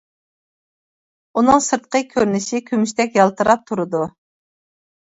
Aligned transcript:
ئۇنىڭ 1.35 1.61
سىرتقى 1.67 2.03
كۆرۈنۈشى 2.15 2.63
كۈمۈشتەك 2.71 3.21
يالتىراپ 3.21 3.71
تۇرىدۇ. 3.71 4.07